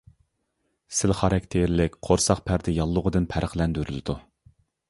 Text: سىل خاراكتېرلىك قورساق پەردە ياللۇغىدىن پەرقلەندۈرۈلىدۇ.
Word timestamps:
سىل 0.99 1.13
خاراكتېرلىك 1.19 1.99
قورساق 2.09 2.43
پەردە 2.49 2.75
ياللۇغىدىن 2.81 3.31
پەرقلەندۈرۈلىدۇ. 3.35 4.21